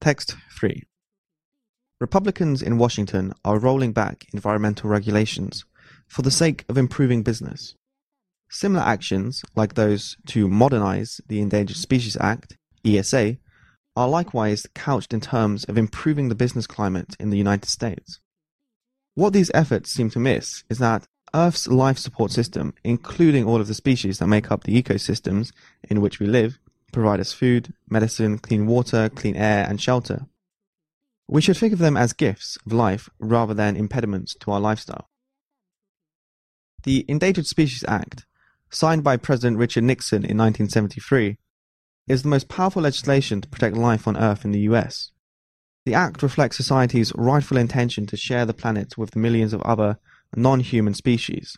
[0.00, 0.82] Text 3.
[2.00, 5.66] Republicans in Washington are rolling back environmental regulations
[6.08, 7.74] for the sake of improving business.
[8.48, 13.36] Similar actions, like those to modernize the Endangered Species Act, ESA,
[13.94, 18.20] are likewise couched in terms of improving the business climate in the United States.
[19.14, 23.68] What these efforts seem to miss is that Earth's life support system, including all of
[23.68, 26.58] the species that make up the ecosystems in which we live,
[26.92, 30.26] provide us food, medicine, clean water, clean air, and shelter.
[31.28, 35.08] We should think of them as gifts of life rather than impediments to our lifestyle.
[36.82, 38.26] The Endangered Species Act,
[38.70, 41.36] signed by President Richard Nixon in 1973,
[42.08, 45.12] is the most powerful legislation to protect life on Earth in the US.
[45.84, 49.98] The Act reflects society's rightful intention to share the planet with the millions of other
[50.34, 51.56] non human species,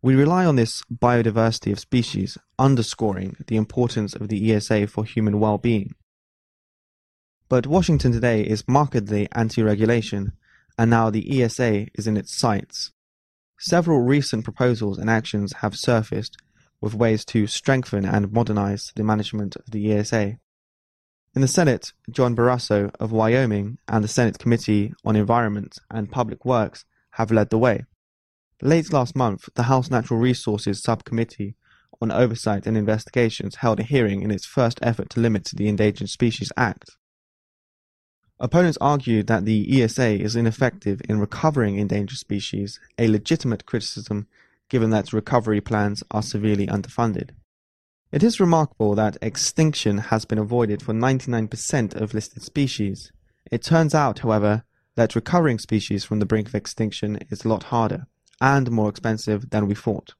[0.00, 5.40] we rely on this biodiversity of species underscoring the importance of the ESA for human
[5.40, 5.94] well-being.
[7.48, 10.32] But Washington today is markedly anti-regulation,
[10.78, 12.92] and now the ESA is in its sights.
[13.58, 16.36] Several recent proposals and actions have surfaced
[16.80, 20.38] with ways to strengthen and modernize the management of the ESA.
[21.34, 26.44] In the Senate, John Barrasso of Wyoming and the Senate Committee on Environment and Public
[26.44, 27.84] Works have led the way.
[28.60, 31.54] Late last month, the House Natural Resources Subcommittee
[32.00, 36.08] on Oversight and Investigations held a hearing in its first effort to limit the Endangered
[36.08, 36.96] Species Act.
[38.40, 44.26] Opponents argued that the ESA is ineffective in recovering endangered species, a legitimate criticism
[44.68, 47.30] given that recovery plans are severely underfunded.
[48.10, 53.12] It is remarkable that extinction has been avoided for 99% of listed species.
[53.52, 54.64] It turns out, however,
[54.96, 58.08] that recovering species from the brink of extinction is a lot harder
[58.40, 60.14] and more expensive than we thought.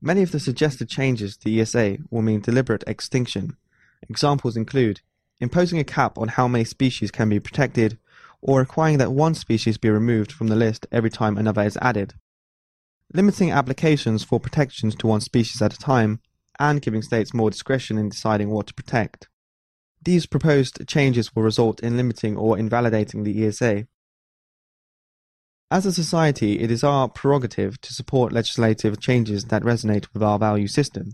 [0.00, 3.56] Many of the suggested changes to the ESA will mean deliberate extinction.
[4.08, 5.00] Examples include
[5.40, 7.98] imposing a cap on how many species can be protected
[8.40, 12.14] or requiring that one species be removed from the list every time another is added,
[13.12, 16.20] limiting applications for protections to one species at a time,
[16.60, 19.28] and giving states more discretion in deciding what to protect.
[20.02, 23.86] These proposed changes will result in limiting or invalidating the ESA,
[25.70, 30.38] as a society, it is our prerogative to support legislative changes that resonate with our
[30.38, 31.12] value system.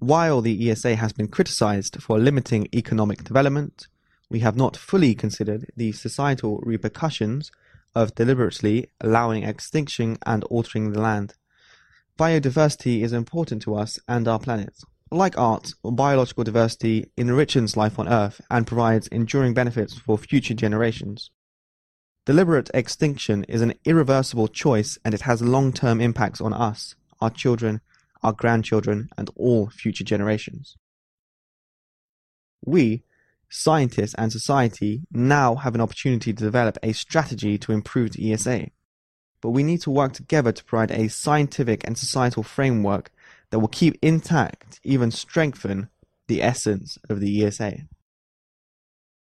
[0.00, 3.86] While the ESA has been criticized for limiting economic development,
[4.28, 7.52] we have not fully considered the societal repercussions
[7.94, 11.34] of deliberately allowing extinction and altering the land.
[12.18, 14.74] Biodiversity is important to us and our planet.
[15.12, 21.30] Like art, biological diversity enriches life on Earth and provides enduring benefits for future generations.
[22.24, 27.80] Deliberate extinction is an irreversible choice and it has long-term impacts on us, our children,
[28.22, 30.76] our grandchildren, and all future generations.
[32.64, 33.02] We,
[33.50, 38.68] scientists and society, now have an opportunity to develop a strategy to improve the ESA.
[39.40, 43.10] But we need to work together to provide a scientific and societal framework
[43.50, 45.88] that will keep intact, even strengthen,
[46.28, 47.78] the essence of the ESA.